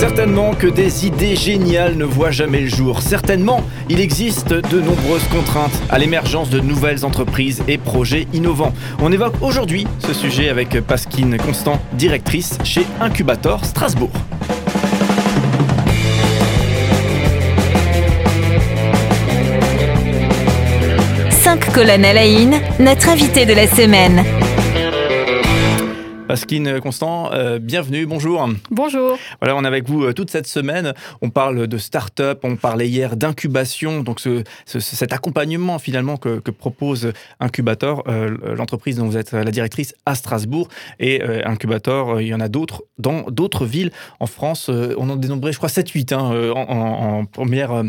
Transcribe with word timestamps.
Certainement 0.00 0.54
que 0.54 0.66
des 0.66 1.06
idées 1.06 1.36
géniales 1.36 1.94
ne 1.94 2.06
voient 2.06 2.30
jamais 2.30 2.60
le 2.60 2.68
jour. 2.68 3.02
Certainement, 3.02 3.62
il 3.90 4.00
existe 4.00 4.48
de 4.48 4.80
nombreuses 4.80 5.28
contraintes 5.30 5.78
à 5.90 5.98
l'émergence 5.98 6.48
de 6.48 6.58
nouvelles 6.58 7.04
entreprises 7.04 7.62
et 7.68 7.76
projets 7.76 8.26
innovants. 8.32 8.72
On 9.02 9.12
évoque 9.12 9.34
aujourd'hui 9.42 9.86
ce 9.98 10.14
sujet 10.14 10.48
avec 10.48 10.80
Pasquine 10.80 11.36
Constant, 11.36 11.78
directrice 11.92 12.56
chez 12.64 12.86
Incubator 12.98 13.62
Strasbourg. 13.66 14.10
Cinq 21.28 21.70
colonnes 21.74 22.06
à 22.06 22.14
la 22.14 22.24
notre 22.78 23.10
invité 23.10 23.44
de 23.44 23.52
la 23.52 23.66
semaine. 23.66 24.24
Pasquine 26.30 26.80
Constant, 26.80 27.32
euh, 27.32 27.58
bienvenue, 27.58 28.06
bonjour. 28.06 28.48
Bonjour. 28.70 29.18
Voilà, 29.40 29.56
on 29.56 29.64
est 29.64 29.66
avec 29.66 29.88
vous 29.88 30.04
euh, 30.04 30.12
toute 30.12 30.30
cette 30.30 30.46
semaine. 30.46 30.94
On 31.22 31.30
parle 31.30 31.66
de 31.66 31.76
start-up, 31.76 32.42
on 32.44 32.54
parlait 32.54 32.88
hier 32.88 33.16
d'incubation, 33.16 34.04
donc 34.04 34.20
ce, 34.20 34.44
cet 34.64 35.12
accompagnement 35.12 35.80
finalement 35.80 36.18
que, 36.18 36.38
propose 36.52 37.12
Incubator, 37.40 38.04
euh, 38.06 38.54
l'entreprise 38.54 38.98
dont 38.98 39.06
vous 39.06 39.16
êtes 39.16 39.32
la 39.32 39.50
directrice 39.50 39.92
à 40.06 40.14
Strasbourg. 40.14 40.68
Et 41.00 41.20
Incubator, 41.20 42.20
il 42.20 42.28
y 42.28 42.34
en 42.34 42.38
a 42.38 42.48
d'autres 42.48 42.84
dans 42.98 43.22
d'autres 43.22 43.66
villes 43.66 43.90
en 44.20 44.26
France. 44.26 44.68
on 44.68 45.10
en 45.10 45.14
a 45.14 45.16
dénombré, 45.16 45.50
je 45.50 45.56
crois, 45.56 45.68
7-8 45.68 46.14
hein, 46.14 46.52
en, 46.54 47.24
première 47.24 47.82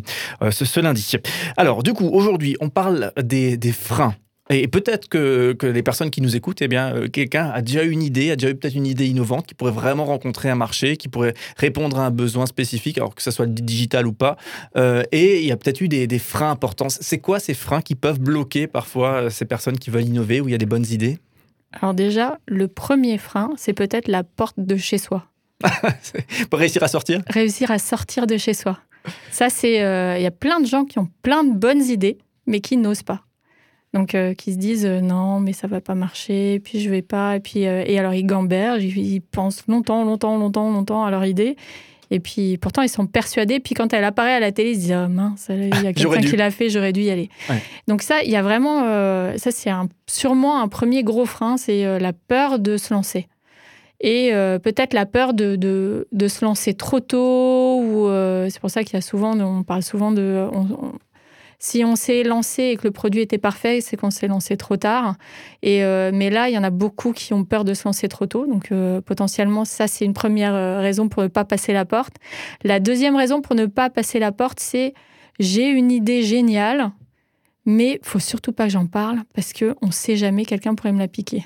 ce, 0.49 0.79
lundi. 0.79 1.11
Alors, 1.57 1.83
du 1.83 1.93
coup, 1.93 2.09
aujourd'hui, 2.11 2.57
on 2.59 2.69
parle 2.69 3.11
des, 3.21 3.55
des 3.55 3.71
freins 3.71 4.15
et 4.51 4.67
peut-être 4.67 5.07
que, 5.07 5.53
que, 5.53 5.65
les 5.65 5.81
personnes 5.81 6.09
qui 6.09 6.21
nous 6.21 6.35
écoutent, 6.35 6.61
eh 6.61 6.67
bien, 6.67 6.93
euh, 6.93 7.07
quelqu'un 7.07 7.49
a 7.49 7.61
déjà 7.61 7.83
une 7.83 8.03
idée, 8.03 8.31
a 8.31 8.35
déjà 8.35 8.51
eu 8.51 8.55
peut-être 8.55 8.75
une 8.75 8.85
idée 8.85 9.07
innovante 9.07 9.47
qui 9.47 9.53
pourrait 9.53 9.71
vraiment 9.71 10.03
rencontrer 10.05 10.49
un 10.49 10.55
marché, 10.55 10.97
qui 10.97 11.07
pourrait 11.07 11.33
répondre 11.57 11.97
à 11.97 12.05
un 12.05 12.11
besoin 12.11 12.45
spécifique, 12.45 12.97
alors 12.97 13.15
que 13.15 13.21
ce 13.21 13.31
soit 13.31 13.47
digital 13.47 14.07
ou 14.07 14.13
pas. 14.13 14.35
Euh, 14.75 15.03
et 15.11 15.39
il 15.41 15.47
y 15.47 15.51
a 15.51 15.57
peut-être 15.57 15.79
eu 15.79 15.87
des, 15.87 16.05
des 16.05 16.19
freins 16.19 16.51
importants. 16.51 16.89
C'est 16.89 17.19
quoi 17.19 17.39
ces 17.39 17.53
freins 17.53 17.81
qui 17.81 17.95
peuvent 17.95 18.19
bloquer 18.19 18.67
parfois 18.67 19.13
euh, 19.13 19.29
ces 19.29 19.45
personnes 19.45 19.77
qui 19.77 19.89
veulent 19.89 20.05
innover, 20.05 20.41
où 20.41 20.49
il 20.49 20.51
y 20.51 20.55
a 20.55 20.59
des 20.59 20.65
bonnes 20.65 20.87
idées? 20.89 21.19
Alors 21.71 21.93
déjà, 21.93 22.37
le 22.47 22.67
premier 22.67 23.17
frein, 23.17 23.51
c'est 23.55 23.73
peut-être 23.73 24.09
la 24.09 24.23
porte 24.23 24.59
de 24.59 24.75
chez 24.75 24.97
soi. 24.97 25.27
Pour 26.49 26.59
réussir 26.59 26.83
à 26.83 26.89
sortir? 26.89 27.21
Réussir 27.27 27.71
à 27.71 27.79
sortir 27.79 28.27
de 28.27 28.35
chez 28.35 28.53
soi. 28.53 28.79
Ça, 29.31 29.49
c'est. 29.49 29.75
Il 29.75 30.21
y 30.21 30.27
a 30.27 30.31
plein 30.31 30.59
de 30.59 30.65
gens 30.65 30.83
qui 30.83 30.99
ont 30.99 31.07
plein 31.21 31.43
de 31.43 31.53
bonnes 31.53 31.83
idées, 31.83 32.17
mais 32.45 32.59
qui 32.59 32.77
n'osent 32.77 33.03
pas. 33.03 33.23
Donc, 33.93 34.15
euh, 34.15 34.33
qui 34.33 34.53
se 34.53 34.57
disent 34.57 34.85
euh, 34.85 35.01
non, 35.01 35.41
mais 35.41 35.51
ça 35.51 35.67
va 35.67 35.81
pas 35.81 35.95
marcher, 35.95 36.61
puis 36.63 36.79
je 36.79 36.89
vais 36.89 37.01
pas. 37.01 37.35
Et, 37.35 37.39
puis, 37.41 37.67
euh, 37.67 37.83
et 37.85 37.99
alors, 37.99 38.13
ils 38.13 38.25
gambergent, 38.25 38.83
ils, 38.83 39.21
pensent 39.21 39.65
longtemps, 39.67 40.05
longtemps, 40.05 40.37
longtemps, 40.37 40.71
longtemps 40.71 41.03
à 41.03 41.11
leur 41.11 41.25
idée. 41.25 41.57
Et 42.09 42.19
puis, 42.19 42.57
pourtant, 42.57 42.83
ils 42.83 42.89
sont 42.89 43.05
persuadés. 43.05 43.59
Puis, 43.59 43.73
quand 43.73 43.93
elle 43.93 44.05
apparaît 44.05 44.33
à 44.33 44.39
la 44.39 44.53
télé, 44.53 44.71
ils 44.71 44.75
se 44.75 44.79
disent 44.79 44.97
oh, 44.97 45.09
mince, 45.09 45.47
il 45.49 45.83
y 45.83 45.87
a 45.87 45.93
quelqu'un 45.93 46.21
qui 46.21 46.37
l'a 46.37 46.51
fait, 46.51 46.69
j'aurais 46.69 46.93
dû 46.93 47.01
y 47.01 47.09
aller. 47.09 47.29
Donc, 47.87 48.01
ça, 48.01 48.23
il 48.23 48.31
y 48.31 48.35
a 48.37 48.41
vraiment. 48.41 48.83
ça, 49.37 49.51
c'est 49.51 49.71
sûrement 50.07 50.61
un 50.61 50.67
premier 50.67 51.03
gros 51.03 51.25
frein 51.25 51.57
c'est 51.57 51.99
la 51.99 52.13
peur 52.13 52.59
de 52.59 52.77
se 52.77 52.93
lancer. 52.93 53.27
Et 54.01 54.31
peut-être 54.61 54.93
la 54.93 55.05
peur 55.05 55.33
de, 55.33 55.55
de, 55.55 56.07
de, 56.11 56.27
se 56.27 56.43
lancer 56.43 56.73
trop 56.73 56.99
tôt. 56.99 57.81
ou 57.81 58.09
c'est 58.49 58.59
pour 58.59 58.71
ça 58.71 58.83
qu'il 58.83 58.95
y 58.95 58.97
a 58.97 59.01
souvent, 59.01 59.39
on 59.39 59.63
parle 59.63 59.83
souvent 59.83 60.11
de. 60.11 60.47
Si 61.63 61.85
on 61.85 61.95
s'est 61.95 62.23
lancé 62.23 62.63
et 62.63 62.75
que 62.75 62.85
le 62.85 62.91
produit 62.91 63.21
était 63.21 63.37
parfait, 63.37 63.81
c'est 63.81 63.95
qu'on 63.95 64.09
s'est 64.09 64.27
lancé 64.27 64.57
trop 64.57 64.77
tard. 64.77 65.13
Et, 65.61 65.83
euh, 65.83 66.09
mais 66.11 66.31
là, 66.31 66.49
il 66.49 66.55
y 66.55 66.57
en 66.57 66.63
a 66.63 66.71
beaucoup 66.71 67.13
qui 67.13 67.33
ont 67.33 67.45
peur 67.45 67.65
de 67.65 67.75
se 67.75 67.87
lancer 67.87 68.07
trop 68.07 68.25
tôt. 68.25 68.47
Donc, 68.47 68.71
euh, 68.71 68.99
potentiellement, 68.99 69.63
ça, 69.63 69.85
c'est 69.85 70.03
une 70.03 70.15
première 70.15 70.55
euh, 70.55 70.79
raison 70.79 71.07
pour 71.07 71.21
ne 71.21 71.27
pas 71.27 71.45
passer 71.45 71.71
la 71.71 71.85
porte. 71.85 72.15
La 72.63 72.79
deuxième 72.79 73.15
raison 73.15 73.41
pour 73.41 73.55
ne 73.55 73.67
pas 73.67 73.91
passer 73.91 74.17
la 74.17 74.31
porte, 74.31 74.59
c'est 74.59 74.95
j'ai 75.39 75.69
une 75.69 75.91
idée 75.91 76.23
géniale, 76.23 76.93
mais 77.67 77.99
faut 78.01 78.17
surtout 78.17 78.53
pas 78.53 78.63
que 78.63 78.71
j'en 78.71 78.87
parle 78.87 79.19
parce 79.35 79.53
qu'on 79.53 79.85
ne 79.85 79.91
sait 79.91 80.15
jamais, 80.17 80.45
quelqu'un 80.45 80.73
pourrait 80.73 80.93
me 80.93 80.99
la 80.99 81.07
piquer. 81.07 81.45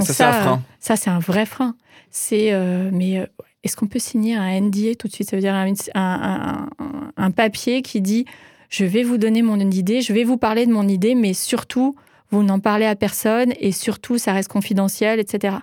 ça, 0.00 0.12
c'est 0.12 0.22
un 0.22 0.32
frein. 0.32 0.62
Ça, 0.80 0.96
c'est 0.96 1.10
un 1.10 1.18
vrai 1.18 1.46
frein. 1.46 1.76
C'est, 2.10 2.52
mais 2.92 3.26
est-ce 3.62 3.74
qu'on 3.74 3.86
peut 3.86 3.98
signer 3.98 4.36
un 4.36 4.60
NDA 4.60 4.96
tout 4.98 5.08
de 5.08 5.14
suite? 5.14 5.30
Ça 5.30 5.36
veut 5.36 5.42
dire 5.42 5.54
un 5.56 7.30
papier 7.30 7.80
qui 7.80 8.02
dit 8.02 8.26
je 8.74 8.84
vais 8.84 9.04
vous 9.04 9.18
donner 9.18 9.42
mon 9.42 9.60
idée, 9.60 10.00
je 10.00 10.12
vais 10.12 10.24
vous 10.24 10.36
parler 10.36 10.66
de 10.66 10.72
mon 10.72 10.88
idée, 10.88 11.14
mais 11.14 11.32
surtout, 11.32 11.94
vous 12.30 12.42
n'en 12.42 12.58
parlez 12.58 12.86
à 12.86 12.96
personne 12.96 13.52
et 13.60 13.70
surtout, 13.70 14.18
ça 14.18 14.32
reste 14.32 14.48
confidentiel, 14.48 15.20
etc. 15.20 15.58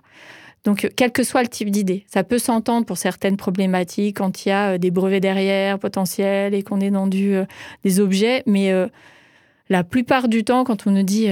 Donc, 0.63 0.89
quel 0.95 1.11
que 1.11 1.23
soit 1.23 1.41
le 1.41 1.49
type 1.49 1.71
d'idée, 1.71 2.05
ça 2.07 2.23
peut 2.23 2.37
s'entendre 2.37 2.85
pour 2.85 2.97
certaines 2.97 3.35
problématiques 3.35 4.17
quand 4.17 4.45
il 4.45 4.49
y 4.49 4.51
a 4.53 4.73
euh, 4.73 4.77
des 4.77 4.91
brevets 4.91 5.19
derrière 5.19 5.77
potentiels 5.77 6.53
et 6.53 6.63
qu'on 6.63 6.79
est 6.79 6.91
dans 6.91 7.07
du, 7.07 7.33
euh, 7.33 7.43
des 7.83 7.99
objets, 7.99 8.43
mais 8.45 8.71
euh, 8.71 8.87
la 9.67 9.83
plupart 9.83 10.29
du 10.29 10.45
temps, 10.45 10.63
quand 10.63 10.87
on 10.87 10.91
nous 10.91 11.03
dit 11.03 11.27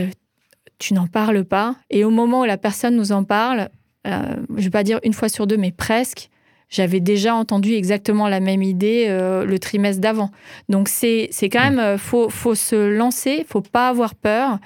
tu 0.80 0.94
n'en 0.94 1.08
parles 1.08 1.46
pas, 1.46 1.78
et 1.90 2.04
au 2.04 2.10
moment 2.10 2.42
où 2.42 2.46
la 2.46 2.58
personne 2.58 2.98
nous 2.98 3.14
en 3.14 3.24
parle, 3.24 3.70
je 4.06 4.12
ne 4.50 4.62
vais 4.62 4.70
pas 4.70 4.84
dire 4.84 5.00
une 5.04 5.14
fois 5.14 5.30
sur 5.30 5.46
deux, 5.46 5.58
mais 5.58 5.72
presque, 5.72 6.30
j'avais 6.70 7.00
déjà 7.00 7.36
entendu 7.36 7.74
exactement 7.74 8.28
la 8.28 8.40
même 8.40 8.62
idée 8.62 9.06
euh, 9.10 9.46
le 9.46 9.60
trimestre 9.60 10.02
d'avant. 10.02 10.32
Donc 10.70 10.88
c'est 10.88 11.30
quand 11.44 11.62
même, 11.62 11.80
euh, 11.80 11.98
faut, 11.98 12.30
faut 12.30 12.56
se 12.56 12.76
lancer, 12.76 13.46
faut 13.48 13.62
pas 13.62 13.90
avoir 13.90 14.16
peur. 14.16 14.60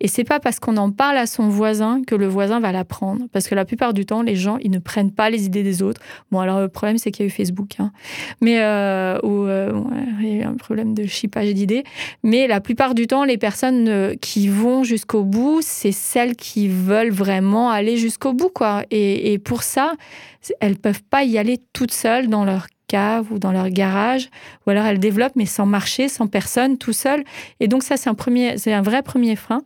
Et 0.00 0.08
c'est 0.08 0.24
pas 0.24 0.40
parce 0.40 0.60
qu'on 0.60 0.76
en 0.76 0.90
parle 0.90 1.16
à 1.16 1.26
son 1.26 1.48
voisin 1.48 2.02
que 2.06 2.14
le 2.14 2.26
voisin 2.26 2.60
va 2.60 2.72
l'apprendre. 2.72 3.26
Parce 3.32 3.48
que 3.48 3.54
la 3.54 3.64
plupart 3.64 3.92
du 3.92 4.06
temps, 4.06 4.22
les 4.22 4.36
gens, 4.36 4.58
ils 4.58 4.70
ne 4.70 4.78
prennent 4.78 5.12
pas 5.12 5.30
les 5.30 5.46
idées 5.46 5.62
des 5.62 5.82
autres. 5.82 6.00
Bon, 6.30 6.40
alors 6.40 6.60
le 6.60 6.68
problème, 6.68 6.98
c'est 6.98 7.10
qu'il 7.10 7.24
y 7.24 7.28
a 7.28 7.28
eu 7.28 7.30
Facebook. 7.30 7.76
Hein. 7.78 7.92
Mais, 8.40 8.60
euh, 8.60 9.18
euh 9.24 9.72
il 10.20 10.28
y 10.28 10.32
a 10.32 10.42
eu 10.42 10.42
un 10.42 10.54
problème 10.54 10.94
de 10.94 11.06
chippage 11.06 11.52
d'idées. 11.54 11.84
Mais 12.22 12.46
la 12.46 12.60
plupart 12.60 12.94
du 12.94 13.06
temps, 13.06 13.24
les 13.24 13.38
personnes 13.38 13.88
euh, 13.88 14.14
qui 14.20 14.48
vont 14.48 14.84
jusqu'au 14.84 15.24
bout, 15.24 15.60
c'est 15.62 15.92
celles 15.92 16.36
qui 16.36 16.68
veulent 16.68 17.10
vraiment 17.10 17.70
aller 17.70 17.96
jusqu'au 17.96 18.32
bout, 18.32 18.50
quoi. 18.52 18.84
Et, 18.90 19.32
et 19.32 19.38
pour 19.38 19.62
ça, 19.62 19.92
elles 20.60 20.76
peuvent 20.76 21.02
pas 21.02 21.24
y 21.24 21.38
aller 21.38 21.58
toutes 21.72 21.92
seules 21.92 22.28
dans 22.28 22.44
leur 22.44 22.66
cave 22.88 23.30
ou 23.30 23.38
dans 23.38 23.52
leur 23.52 23.68
garage, 23.68 24.30
ou 24.66 24.70
alors 24.70 24.86
elles 24.86 24.98
développent 24.98 25.36
mais 25.36 25.46
sans 25.46 25.66
marcher, 25.66 26.08
sans 26.08 26.26
personne, 26.26 26.78
tout 26.78 26.92
seul. 26.92 27.22
Et 27.60 27.68
donc 27.68 27.82
ça, 27.82 27.96
c'est 27.96 28.08
un 28.08 28.14
premier, 28.14 28.58
c'est 28.58 28.72
un 28.72 28.82
vrai 28.82 29.02
premier 29.02 29.36
frein. 29.36 29.62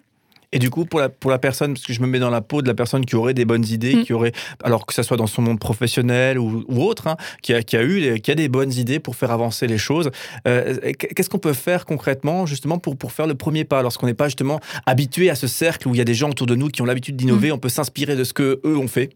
Et 0.53 0.59
du 0.59 0.71
coup, 0.71 0.85
pour 0.85 1.01
la, 1.01 1.09
pour 1.09 1.31
la 1.31 1.39
personne, 1.39 1.75
parce 1.75 1.87
que 1.87 1.93
je 1.93 2.01
me 2.01 2.07
mets 2.07 2.19
dans 2.19 2.31
la 2.31 2.43
peau 2.43 2.63
de 2.63 2.69
la 2.69 2.75
personne 2.75 3.05
qui 3.07 3.17
aurait 3.17 3.35
des 3.35 3.45
bonnes 3.45 3.65
idées, 3.65 3.97
mm. 3.97 4.05
qui 4.05 4.13
aurait, 4.13 4.33
alors 4.63 4.87
que 4.87 4.93
ce 4.93 5.03
soit 5.03 5.17
dans 5.17 5.27
son 5.27 5.43
monde 5.43 5.59
professionnel 5.59 6.39
ou, 6.39 6.65
autre, 6.69 7.07
hein, 7.07 7.17
qui, 7.43 7.55
a, 7.55 7.63
qui, 7.63 7.77
a, 7.77 7.83
eu, 7.83 8.21
qui 8.21 8.31
a 8.31 8.35
des 8.35 8.49
bonnes 8.49 8.73
idées 8.73 8.99
pour 8.99 9.17
faire 9.17 9.31
avancer 9.31 9.67
les 9.67 9.79
choses, 9.79 10.11
euh, 10.47 10.93
qu'est-ce 10.99 11.31
qu'on 11.31 11.39
peut 11.39 11.53
faire 11.53 11.87
concrètement, 11.87 12.47
justement, 12.47 12.79
pour, 12.79 12.97
pour 12.97 13.13
faire 13.13 13.27
le 13.27 13.35
premier 13.35 13.65
pas, 13.65 13.83
lorsqu'on 13.83 14.07
n'est 14.07 14.15
pas 14.15 14.27
justement 14.27 14.61
habitué 14.87 15.31
à 15.31 15.35
ce 15.35 15.47
cercle 15.47 15.89
où 15.89 15.95
il 15.95 15.99
y 15.99 16.03
a 16.03 16.05
des 16.05 16.15
gens 16.15 16.31
autour 16.31 16.47
de 16.47 16.55
nous 16.55 16.69
qui 16.69 16.83
ont 16.83 16.87
l'habitude 16.87 17.17
d'innover, 17.17 17.51
mm. 17.51 17.55
on 17.55 17.59
peut 17.59 17.69
s'inspirer 17.69 18.17
de 18.17 18.25
ce 18.25 18.33
que 18.33 18.61
eux 18.65 18.77
ont 18.77 18.89
fait? 18.89 19.11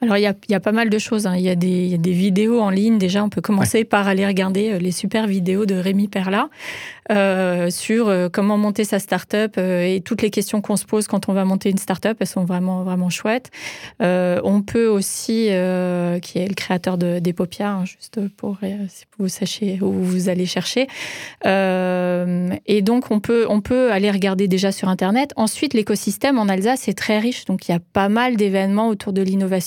Alors, 0.00 0.16
il 0.16 0.22
y 0.22 0.26
a, 0.26 0.34
y 0.48 0.54
a, 0.54 0.60
pas 0.60 0.72
mal 0.72 0.90
de 0.90 0.98
choses. 0.98 1.26
Hein. 1.26 1.34
Il, 1.36 1.42
y 1.42 1.48
a 1.48 1.54
des, 1.54 1.86
y, 1.86 1.94
a 1.94 1.98
des 1.98 2.12
vidéos 2.12 2.60
en 2.60 2.70
ligne. 2.70 2.98
Déjà, 2.98 3.24
on 3.24 3.28
peut 3.28 3.40
commencer 3.40 3.84
par 3.84 4.08
aller 4.08 4.26
regarder 4.26 4.72
euh, 4.72 4.78
les 4.78 4.92
super 4.92 5.26
vidéos 5.26 5.66
de 5.66 5.74
Rémi 5.74 6.08
Perla 6.08 6.48
euh, 7.10 7.70
sur 7.70 8.08
euh, 8.08 8.28
comment 8.30 8.58
monter 8.58 8.84
sa 8.84 8.98
start-up 8.98 9.58
et 9.58 10.02
toutes 10.04 10.22
les 10.22 10.30
questions 10.30 10.60
qu'on 10.60 10.76
se 10.76 10.84
pose 10.84 11.06
quand 11.06 11.28
on 11.28 11.32
va 11.32 11.44
monter 11.44 11.70
une 11.70 11.78
start-up. 11.78 12.16
Elles 12.20 12.26
sont 12.26 12.44
vraiment, 12.44 12.82
vraiment 12.82 13.10
chouettes. 13.10 13.50
on 14.00 14.62
peut 14.62 14.86
aussi, 14.86 15.48
qui 16.22 16.38
est 16.38 16.48
le 16.48 16.54
créateur 16.54 16.98
de, 16.98 17.18
des 17.18 17.32
paupières, 17.32 17.70
hein, 17.70 17.84
juste 17.84 18.20
pour 18.36 18.58
si 18.88 19.04
vous 19.18 19.28
sachiez 19.28 19.78
où 19.80 19.92
vous 19.92 20.28
allez 20.28 20.46
chercher. 20.46 20.86
et 21.44 22.82
donc, 22.82 23.10
on 23.10 23.20
peut, 23.20 23.46
on 23.48 23.60
peut 23.60 23.92
aller 23.92 24.10
regarder 24.10 24.48
déjà 24.48 24.72
sur 24.72 24.88
Internet. 24.88 25.32
Ensuite, 25.36 25.74
l'écosystème 25.74 26.38
en 26.38 26.48
Alsace 26.48 26.88
est 26.88 26.98
très 26.98 27.18
riche. 27.18 27.44
Donc, 27.46 27.68
il 27.68 27.72
y 27.72 27.74
a 27.74 27.80
pas 27.92 28.08
mal 28.08 28.36
d'événements 28.36 28.88
autour 28.88 29.12
de 29.12 29.22
l'innovation 29.22 29.57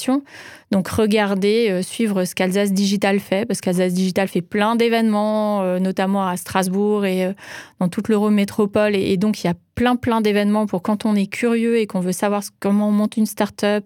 donc 0.71 0.87
regardez, 0.87 1.67
euh, 1.69 1.81
suivre 1.81 2.23
ce 2.23 2.33
qu'Alsace 2.33 2.71
Digital 2.71 3.19
fait, 3.19 3.45
parce 3.45 3.59
qu'Alsace 3.59 3.93
Digital 3.93 4.27
fait 4.29 4.41
plein 4.41 4.77
d'événements, 4.77 5.61
euh, 5.63 5.79
notamment 5.79 6.25
à 6.25 6.37
Strasbourg 6.37 7.05
et 7.05 7.25
euh, 7.25 7.33
dans 7.79 7.89
toute 7.89 8.07
l'Eurométropole. 8.07 8.95
Et, 8.95 9.11
et, 9.11 9.17
donc 9.17 9.43
il 9.43 9.47
y 9.47 9.49
a 9.49 9.53
plein 9.75 9.97
plein 9.97 10.21
d'événements 10.21 10.67
pour 10.67 10.81
quand 10.81 11.05
on 11.05 11.15
est 11.15 11.27
curieux 11.27 11.77
et 11.77 11.87
qu'on 11.87 11.99
veut 11.99 12.13
savoir 12.13 12.41
comment 12.59 12.87
on 12.87 12.91
monte 12.91 13.17
une 13.17 13.25
start-up, 13.25 13.85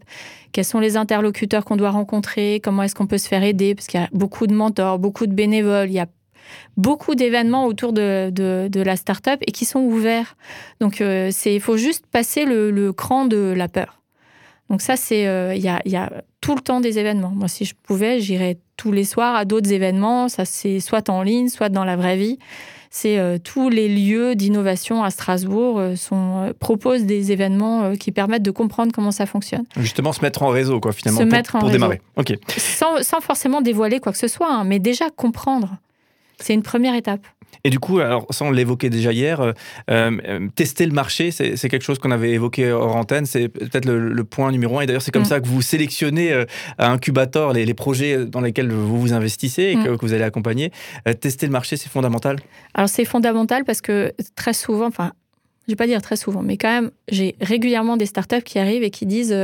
quels 0.51 0.65
sont 0.65 0.79
les 0.79 0.95
interlocuteurs 0.95 1.65
qu'on 1.65 1.75
doit 1.75 1.91
rencontrer, 1.91 2.61
comment 2.63 2.83
est-ce 2.83 2.93
qu'on 2.93 3.07
peut 3.07 3.17
se 3.17 3.27
faire 3.27 3.43
aider, 3.43 3.73
parce 3.73 3.87
qu'il 3.87 3.99
y 3.99 4.03
a 4.03 4.09
beaucoup 4.13 4.45
de 4.45 4.53
mentors, 4.53 4.99
beaucoup 4.99 5.25
de 5.25 5.33
bénévoles, 5.33 5.89
il 5.89 5.95
y 5.95 5.99
a 5.99 6.07
beaucoup 6.77 7.15
d'événements 7.15 7.65
autour 7.65 7.93
de, 7.93 8.69
la 8.75 8.95
start-up 8.95 9.41
et 9.47 9.51
qui 9.51 9.65
sont 9.65 9.79
ouverts. 9.79 10.37
Donc, 10.79 10.99
il 10.99 11.59
faut 11.59 11.77
juste 11.77 12.05
passer 12.05 12.45
le, 12.45 12.93
cran 12.93 13.25
de 13.25 13.53
la 13.55 13.67
peur. 13.67 14.04
Donc 14.69 14.81
ça, 14.81 14.95
c'est 14.95 15.23
il 15.55 15.61
y, 15.61 15.67
a, 15.67 15.81
y, 15.85 15.95
a, 15.95 16.11
tout 16.41 16.55
le 16.55 16.61
temps 16.61 16.81
des 16.81 16.97
événements. 16.97 17.31
Moi, 17.33 17.47
si 17.47 17.65
je 17.65 17.75
pouvais, 17.83 18.19
j'irais 18.19 18.57
tous 18.77 18.91
les 18.91 19.03
soirs 19.03 19.35
à 19.35 19.45
d'autres 19.45 19.71
événements. 19.71 20.27
Ça, 20.27 20.45
c'est 20.45 20.79
soit 20.79 21.09
en 21.09 21.21
ligne, 21.21 21.49
soit 21.49 21.69
dans 21.69 21.85
la 21.85 21.95
vraie 21.95 22.17
vie 22.17 22.39
c'est 22.95 23.19
euh, 23.19 23.37
tous 23.37 23.69
les 23.69 23.89
lieux 23.89 24.35
d'innovation 24.35 25.03
à 25.03 25.11
Strasbourg 25.11 25.79
euh, 25.79 25.97
sont, 25.97 26.43
euh, 26.43 26.53
proposent 26.57 27.03
des 27.03 27.33
événements 27.33 27.93
qui 27.97 28.13
permettent 28.13 28.41
de 28.41 28.51
comprendre 28.51 28.93
comment 28.93 29.11
ça 29.11 29.25
fonctionne. 29.25 29.65
Justement, 29.75 30.13
se 30.13 30.21
mettre 30.21 30.43
en 30.43 30.47
réseau, 30.47 30.79
quoi, 30.79 30.93
finalement, 30.93 31.19
se 31.19 31.25
pour, 31.25 31.31
mettre 31.31 31.55
en 31.57 31.59
pour 31.59 31.69
démarrer. 31.69 31.99
Ok. 32.15 32.37
Sans, 32.57 33.03
sans, 33.03 33.19
forcément 33.19 33.59
dévoiler 33.59 33.99
quoi 33.99 34.13
que 34.13 34.17
ce 34.17 34.29
soit, 34.29 34.49
hein, 34.49 34.63
mais 34.63 34.79
déjà 34.79 35.09
comprendre. 35.09 35.75
C'est 36.39 36.53
une 36.53 36.63
première 36.63 36.95
étape. 36.95 37.27
Et 37.63 37.69
du 37.69 37.79
coup, 37.79 37.99
alors 37.99 38.25
ça 38.29 38.45
on 38.45 38.51
l'évoquait 38.51 38.89
déjà 38.89 39.11
hier, 39.11 39.41
euh, 39.41 39.53
euh, 39.89 40.47
tester 40.55 40.85
le 40.85 40.91
marché, 40.91 41.31
c'est 41.31 41.69
quelque 41.69 41.83
chose 41.83 41.99
qu'on 41.99 42.11
avait 42.11 42.31
évoqué 42.31 42.71
hors 42.71 42.95
antenne, 42.95 43.25
c'est 43.25 43.49
peut-être 43.49 43.85
le, 43.85 44.23
point 44.23 44.51
numéro 44.51 44.79
un. 44.79 44.81
Et 44.81 44.85
d'ailleurs, 44.85 45.01
c'est 45.01 45.11
comme 45.11 45.23
mm. 45.23 45.25
ça 45.25 45.39
que 45.39 45.47
vous 45.47 45.61
sélectionnez 45.61 46.31
euh, 46.31 46.45
à 46.77 46.91
Incubator 46.91 47.53
les, 47.53 47.73
projets 47.73 48.25
dans 48.25 48.41
lesquels 48.41 48.71
vous 48.71 48.99
vous 48.99 49.13
investissez 49.13 49.63
et 49.63 49.75
que, 49.75 49.89
mm. 49.89 49.97
vous 50.01 50.13
allez 50.13 50.23
accompagner. 50.23 50.71
tester 51.19 51.45
le 51.45 51.51
marché, 51.51 51.77
c'est 51.77 51.89
fondamental 51.89 52.37
Alors 52.73 52.89
c'est 52.89 53.05
fondamental 53.05 53.65
parce 53.65 53.81
que 53.81 54.13
très 54.35 54.53
souvent, 54.53 54.87
enfin, 54.87 55.13
je 55.67 55.71
vais 55.71 55.75
pas 55.75 55.87
dire 55.87 56.01
très 56.01 56.15
souvent, 56.15 56.41
mais 56.41 56.57
quand 56.57 56.69
même, 56.69 56.91
j'ai 57.09 57.35
régulièrement 57.41 57.97
des 57.97 58.05
startups 58.05 58.43
qui 58.43 58.59
arrivent 58.59 58.83
et 58.83 58.91
qui 58.91 59.05
disent 59.05 59.35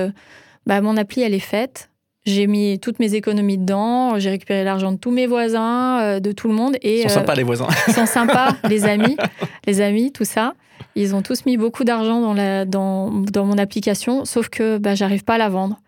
bah, 0.66 0.82
mon 0.82 0.98
appli, 0.98 1.22
elle 1.22 1.34
est 1.34 1.40
faite 1.40 1.91
j'ai 2.26 2.48
mis 2.48 2.80
toutes 2.80 3.00
mes 3.00 3.16
économies 3.16 3.58
dedans, 3.58 4.20
j'ai 4.20 4.30
récupéré 4.30 4.64
l'argent 4.64 4.92
de 4.92 4.98
tous 4.98 5.12
mes 5.12 5.28
voisins, 5.28 6.00
euh, 6.02 6.20
de 6.20 6.32
tout 6.32 6.48
le 6.48 6.54
monde. 6.54 6.78
Et, 6.82 7.02
ils 7.02 7.10
sont 7.10 7.20
sympas 7.20 7.36
les 7.36 7.44
voisins. 7.44 7.68
Ils 7.88 7.94
sont 7.94 8.06
sympas, 8.06 8.56
les 8.70 8.86
amis, 8.86 9.18
les 9.66 9.82
amis, 9.82 10.12
tout 10.12 10.26
ça. 10.26 10.54
Ils 10.96 11.16
ont 11.16 11.22
tous 11.22 11.46
mis 11.46 11.58
beaucoup 11.58 11.84
d'argent 11.84 12.22
dans, 12.22 12.34
la, 12.34 12.66
dans, 12.66 13.10
dans 13.12 13.46
mon 13.46 13.58
application, 13.58 14.26
sauf 14.26 14.50
que 14.50 14.78
bah, 14.78 14.94
j'arrive 14.96 15.24
pas 15.24 15.36
à 15.36 15.38
la 15.38 15.50
vendre 15.50 15.80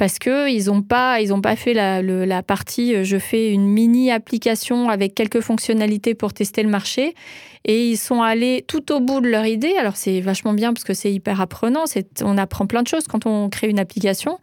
parce 0.00 0.18
que 0.18 0.50
ils 0.50 0.68
n'ont 0.72 0.80
pas 0.80 1.20
ils 1.20 1.30
ont 1.34 1.42
pas 1.42 1.56
fait 1.56 1.74
la, 1.74 2.42
partie 2.42 2.94
euh, 2.94 3.04
je 3.04 3.18
fais 3.18 3.52
une 3.52 3.66
mini 3.66 4.10
application 4.10 4.88
avec 4.88 5.14
quelques 5.14 5.40
fonctionnalités 5.40 6.14
pour 6.14 6.32
tester 6.32 6.62
le 6.62 6.70
marché. 6.70 7.14
Et 7.66 7.90
ils 7.90 7.98
sont 7.98 8.22
allés 8.22 8.64
tout 8.66 8.92
au 8.92 9.00
bout 9.00 9.20
de 9.20 9.28
leur 9.28 9.44
idée. 9.44 9.74
Alors 9.78 9.96
c'est 9.96 10.22
vachement 10.22 10.54
bien 10.54 10.72
parce 10.72 10.84
que 10.84 10.94
c'est 10.94 11.12
hyper 11.12 11.42
apprenant. 11.42 11.84
On 12.22 12.38
apprend 12.38 12.66
plein 12.66 12.82
de 12.82 12.88
choses 12.88 13.06
quand 13.08 13.26
on 13.26 13.50
crée 13.50 13.68
une 13.68 13.78
application. 13.78 14.38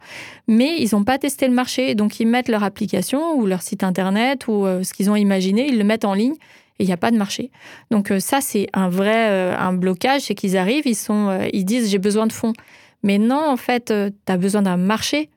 Mais 0.46 0.80
ils 0.80 0.90
n'ont 0.92 1.02
pas 1.02 1.18
testé 1.18 1.48
le 1.48 1.54
marché. 1.54 1.96
Donc 1.96 2.20
ils 2.20 2.26
mettent 2.26 2.48
leur 2.48 2.62
application 2.62 3.34
ou 3.34 3.44
leur 3.44 3.62
site 3.62 3.82
internet 3.82 4.46
ou 4.46 4.64
euh, 4.64 4.84
ce 4.84 4.94
qu'ils 4.94 5.10
ont 5.10 5.16
imaginé. 5.16 5.66
Ils 5.66 5.76
le 5.76 5.82
mettent 5.82 6.04
en 6.04 6.14
ligne 6.14 6.36
et 6.78 6.84
il 6.84 6.86
n'y 6.86 6.92
a 6.92 6.96
pas 6.96 7.10
de 7.10 7.16
marché. 7.16 7.50
Donc 7.90 8.12
euh, 8.12 8.20
ça, 8.20 8.40
c'est 8.40 8.68
un 8.74 8.88
vrai 8.88 9.52
un 9.56 9.72
blocage, 9.72 10.20
c'est 10.20 10.36
qu'ils 10.36 10.56
arrivent, 10.56 10.86
ils, 10.86 10.94
sont, 10.94 11.36
ils 11.52 11.64
disent 11.64 11.90
j'ai 11.90 11.98
besoin 11.98 12.28
de 12.28 12.32
fonds. 12.32 12.52
Mais 13.02 13.18
non, 13.18 13.42
en 13.44 13.56
fait, 13.56 13.86
tu 13.86 14.32
as 14.32 14.36
besoin 14.36 14.62
d'un 14.62 14.76
marché. 14.76 15.30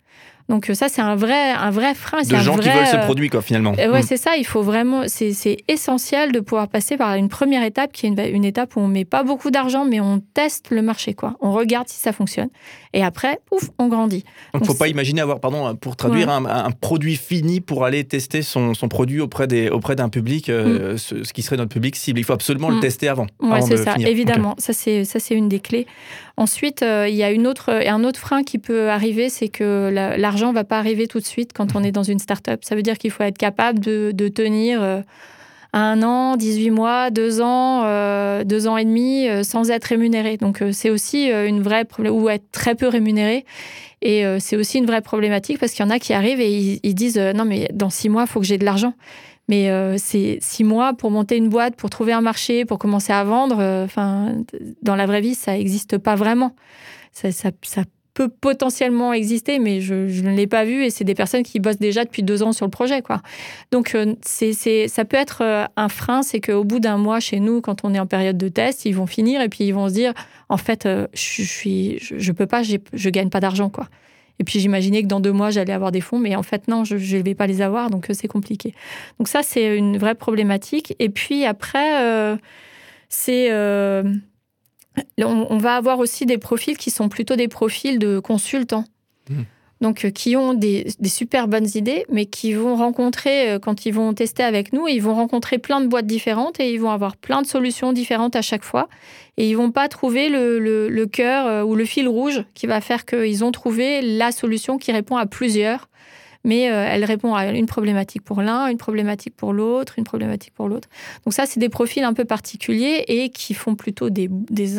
Donc 0.50 0.70
euh, 0.70 0.74
ça, 0.74 0.90
c'est 0.90 1.02
un 1.02 1.16
vrai, 1.16 1.52
un 1.52 1.70
vrai 1.70 1.94
frein. 1.96 2.22
De 2.22 2.36
gens 2.38 2.58
qui 2.58 2.70
veulent 2.70 2.88
ce 2.88 2.98
euh, 2.98 3.06
produit, 3.06 3.30
quoi, 3.30 3.42
finalement. 3.42 3.74
Euh, 3.80 3.92
ouais, 3.92 4.02
mm. 4.02 4.06
c'est 4.06 4.18
ça. 4.18 4.38
Il 4.38 4.46
faut 4.46 4.62
vraiment, 4.62 5.04
c'est 5.08 5.58
essentiel 5.68 6.32
de 6.32 6.40
pouvoir 6.40 6.68
passer 6.68 6.98
par 6.98 7.16
une 7.16 7.30
première 7.30 7.64
étape, 7.64 7.92
qui 7.92 8.06
est 8.06 8.10
une, 8.10 8.46
étape 8.46 8.76
où 8.76 8.80
on 8.80 8.88
met 8.88 9.06
pas 9.06 9.24
beaucoup 9.24 9.52
d'argent, 9.52 9.86
mais 9.86 10.00
on 10.00 10.22
teste 10.34 10.70
le 10.70 10.82
marché, 10.82 11.14
quoi. 11.14 11.36
On 11.42 11.52
regarde 11.52 11.88
si 11.88 12.00
ça 12.00 12.12
fonctionne. 12.12 12.50
Et 12.94 13.04
après, 13.04 13.40
ouf, 13.52 13.70
on 13.80 13.88
grandit. 13.88 14.24
Donc, 14.54 14.62
il 14.62 14.62
ne 14.62 14.66
faut 14.66 14.74
pas 14.74 14.88
imaginer 14.88 15.22
avoir, 15.22 15.40
pardon, 15.40 15.76
pour 15.76 15.96
traduire, 15.96 16.30
un, 16.30 16.72
produit 16.72 17.16
fini 17.16 17.62
pour 17.62 17.86
aller 17.86 18.04
tester 18.04 18.42
son, 18.42 18.74
son 18.74 18.88
produit 18.88 19.22
auprès 19.22 19.48
des, 19.48 19.70
auprès 19.70 19.96
d'un 19.96 20.10
public, 20.10 20.50
mm. 20.50 20.98
ce, 20.98 21.34
qui 21.34 21.42
serait 21.42 21.58
notre 21.58 21.72
public 21.72 21.96
cible. 21.96 22.20
Il 22.20 22.24
faut 22.24 22.34
absolument 22.34 22.70
le 22.70 22.78
mm. 22.78 22.82
tester 22.82 23.08
avant. 23.08 23.28
Ouais, 23.42 23.62
c'est 23.62 23.78
ça. 23.78 23.96
Évidemment, 23.98 24.56
ça 24.58 24.74
c'est 24.74 25.06
ça 25.06 25.20
c'est 25.20 25.36
une 25.36 25.50
des 25.50 25.60
clés. 25.60 25.88
Ensuite, 26.42 26.84
il 26.84 27.14
y 27.14 27.24
a 27.24 27.32
autre, 27.48 27.70
un 27.70 28.04
autre 28.04 28.20
frein 28.20 28.42
qui 28.42 28.58
peut 28.58 28.90
arriver, 28.90 29.30
c'est 29.30 29.48
que 29.48 29.92
l'argent 30.18 30.50
ne 30.50 30.56
va 30.56 30.64
pas 30.64 30.80
arriver 30.80 31.06
tout 31.06 31.20
de 31.20 31.26
suite 31.26 31.52
quand 31.54 31.76
on 31.76 31.84
est 31.84 31.92
dans 31.92 32.02
une 32.02 32.18
start-up. 32.18 32.62
Ça 32.64 32.74
veut 32.76 32.82
dire 32.82 32.98
qu'il 32.98 33.12
faut 33.12 33.22
être 33.22 33.38
capable 33.38 33.80
de, 33.80 34.28
tenir 34.28 34.82
euh, 34.82 35.02
un 35.72 36.02
an, 36.02 36.38
18 36.38 36.72
mois, 36.72 37.12
deux 37.12 37.42
ans, 37.42 37.84
euh, 37.86 38.44
deux 38.44 38.68
ans 38.68 38.78
et 38.78 38.86
demi 38.86 39.30
euh, 39.30 39.44
sans 39.44 39.70
être 39.70 39.86
rémunéré. 39.86 40.38
Donc 40.38 40.64
c'est 40.72 40.90
aussi 40.90 41.30
une 41.30 41.62
vraie 41.62 41.86
ou 42.10 42.28
être 42.28 42.50
très 42.52 42.74
peu 42.74 42.88
rémunéré. 42.88 43.46
Et 44.02 44.24
c'est 44.40 44.56
aussi 44.56 44.80
une 44.80 44.88
vraie 44.88 45.02
problématique 45.02 45.60
parce 45.60 45.74
qu'il 45.74 45.86
y 45.86 45.88
en 45.88 45.92
a 45.92 46.00
qui 46.00 46.12
arrivent 46.12 46.40
et 46.40 46.80
ils, 46.82 46.96
disent 46.96 47.20
non 47.20 47.46
mais 47.46 47.70
dans 47.72 47.92
six 47.92 48.10
mois 48.10 48.24
il 48.24 48.28
faut 48.28 48.40
que 48.40 48.48
j'ai 48.48 48.58
de 48.58 48.66
l'argent. 48.66 48.96
Mais 49.52 49.98
c'est 49.98 50.38
six 50.40 50.64
mois 50.64 50.94
pour 50.94 51.12
monter 51.12 51.36
une 51.36 51.50
boîte, 51.50 51.76
pour 51.76 51.90
trouver 51.90 52.14
un 52.14 52.22
marché, 52.22 52.64
pour 52.64 52.80
commencer 52.80 53.12
à 53.12 53.24
vendre. 53.26 53.62
Enfin, 53.84 54.34
dans 54.82 54.96
la 54.96 55.06
vraie 55.06 55.20
vie, 55.20 55.36
ça 55.36 55.52
n'existe 55.52 55.98
pas 55.98 56.16
vraiment. 56.16 56.56
Ça, 57.12 57.30
peut 58.14 58.30
potentiellement 58.30 59.14
exister, 59.14 59.60
mais 59.60 59.80
je, 59.82 59.94
ne 59.94 60.36
l'ai 60.36 60.48
pas 60.48 60.66
vu 60.66 60.84
et 60.84 60.90
c'est 60.90 61.04
des 61.04 61.16
personnes 61.16 61.44
qui 61.44 61.60
bossent 61.60 61.80
déjà 61.80 62.04
depuis 62.04 62.24
deux 62.24 62.44
ans 62.44 62.52
sur 62.52 62.66
le 62.66 62.72
projet. 62.72 63.02
Quoi. 63.02 63.22
Donc 63.72 63.96
euh, 63.96 64.16
c'est, 64.22 64.54
ça 64.88 65.06
peut 65.06 65.18
être 65.18 65.42
euh, 65.44 65.66
un 65.78 65.90
frein, 65.90 66.22
c'est 66.22 66.42
qu'au 66.42 66.64
bout 66.64 66.80
d'un 66.80 66.98
mois 66.98 67.20
chez 67.20 67.40
nous, 67.40 67.62
quand 67.62 67.86
on 67.86 67.94
est 67.94 68.00
en 68.00 68.08
période 68.08 68.38
de 68.38 68.50
test, 68.50 68.86
ils 68.86 68.96
vont 68.96 69.08
finir 69.08 69.42
et 69.42 69.50
puis 69.50 69.64
ils 69.64 69.74
vont 69.74 69.88
se 69.88 69.94
dire, 69.94 70.14
en 70.50 70.58
fait, 70.58 70.86
euh, 70.86 71.08
je, 71.14 71.44
suis, 71.44 72.00
je, 72.02 72.32
peux 72.32 72.48
pas, 72.48 72.64
je 72.64 73.10
gagne 73.10 73.30
pas 73.30 73.40
d'argent. 73.40 73.70
quoi. 73.70 73.88
Et 74.42 74.44
puis 74.44 74.60
j'imaginais 74.60 75.04
que 75.04 75.08
dans 75.08 75.20
deux 75.20 75.32
mois, 75.32 75.52
j'allais 75.52 75.72
avoir 75.72 75.92
des 75.92 76.02
fonds, 76.02 76.18
mais 76.18 76.36
en 76.36 76.42
fait, 76.42 76.68
non, 76.68 76.84
je 76.84 76.96
ne 76.96 77.22
vais 77.22 77.36
pas 77.36 77.46
les 77.46 77.62
avoir, 77.62 77.92
donc 77.92 78.08
c'est 78.12 78.28
compliqué. 78.28 78.74
Donc 79.20 79.28
ça, 79.28 79.44
c'est 79.44 79.78
une 79.78 80.00
vraie 80.00 80.16
problématique. 80.16 80.96
Et 80.98 81.10
puis 81.10 81.46
après, 81.46 82.40
c'est 83.08 83.52
on, 85.20 85.58
va 85.60 85.76
avoir 85.76 86.00
aussi 86.00 86.26
des 86.26 86.40
profils 86.40 86.76
qui 86.76 86.90
sont 86.90 87.08
plutôt 87.08 87.36
des 87.36 87.48
profils 87.48 88.00
de 88.00 88.18
consultants. 88.18 88.86
Hmm. 89.30 89.44
Donc, 89.82 90.06
euh, 90.06 90.12
qui 90.12 90.38
ont 90.38 90.54
des, 90.54 90.88
super 91.06 91.48
bonnes 91.48 91.68
idées, 91.74 92.06
mais 92.10 92.28
qui 92.28 92.54
vont 92.54 92.76
rencontrer, 92.76 93.52
euh, 93.52 93.60
quand 93.60 93.86
ils 93.86 93.94
vont 93.94 94.14
tester 94.14 94.44
avec 94.44 94.74
nous, 94.74 94.88
ils 94.88 95.02
vont 95.02 95.16
rencontrer 95.16 95.58
plein 95.58 95.82
de 95.82 95.88
boîtes 95.88 96.06
différentes 96.06 96.60
et 96.60 96.72
ils 96.72 96.80
vont 96.80 96.92
avoir 96.92 97.18
plein 97.18 97.42
de 97.42 97.48
solutions 97.48 97.92
différentes 97.92 98.36
à 98.36 98.44
chaque 98.44 98.64
fois. 98.64 98.88
Et 99.38 99.50
ils 99.50 99.58
vont 99.58 99.72
pas 99.72 99.88
trouver 99.88 100.30
le, 100.30 100.60
le 100.60 101.06
cœur 101.08 101.48
euh, 101.48 101.64
ou 101.64 101.76
le 101.76 101.86
fil 101.86 102.08
rouge 102.08 102.44
qui 102.54 102.68
va 102.68 102.80
faire 102.80 103.06
qu'ils 103.06 103.44
ont 103.44 103.52
trouvé 103.52 104.02
la 104.02 104.32
solution 104.32 104.78
qui 104.78 104.92
répond 104.92 105.18
à 105.18 105.26
plusieurs 105.26 105.90
mais 106.44 106.72
euh, 106.72 106.88
elle 106.90 107.06
répond 107.06 107.36
à 107.36 107.48
une 107.48 107.66
problématique 107.66 108.24
pour 108.24 108.42
l'un, 108.42 108.68
une 108.68 108.78
problématique 108.78 109.36
pour 109.36 109.54
l'autre, 109.54 109.94
une 109.98 110.04
problématique 110.04 110.54
pour 110.54 110.68
l'autre. 110.68 110.90
Donc 111.26 111.34
ça, 111.34 111.46
c'est 111.46 111.60
des 111.60 111.70
profils 111.70 112.04
un 112.04 112.14
peu 112.14 112.26
particuliers 112.26 113.04
et 113.08 113.30
qui 113.30 113.54
font 113.54 113.76
plutôt 113.76 114.10
des, 114.10 114.30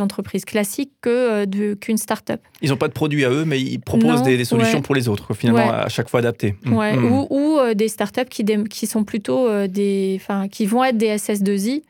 entreprises 0.00 0.44
classiques 0.44 0.92
que, 1.00 1.44
euh, 1.44 1.74
qu'une 1.76 1.98
start-up. 1.98 2.40
Ils 2.60 2.70
n'ont 2.70 2.76
pas 2.76 2.88
de 2.88 2.92
produits 2.92 3.24
à 3.24 3.30
eux, 3.30 3.44
mais 3.44 3.60
ils 3.60 3.78
proposent 3.78 4.22
des, 4.22 4.44
solutions 4.44 4.82
pour 4.82 4.94
les 4.94 5.08
autres, 5.08 5.34
finalement, 5.34 5.70
à 5.70 5.88
chaque 5.88 6.08
fois 6.08 6.20
adaptées. 6.20 6.56
Mmh. 6.64 6.74
Mmh. 6.74 7.04
Ou, 7.04 7.26
ou 7.30 7.58
euh, 7.58 7.74
des 7.74 7.88
startups 7.88 8.28
qui, 8.28 8.44
qui 8.68 8.86
sont 8.86 9.04
plutôt 9.04 9.66
des... 9.66 10.18
Enfin, 10.20 10.48
qui 10.48 10.66
vont 10.66 10.84
être 10.84 10.96
des 10.96 11.16
SS2I 11.16 11.82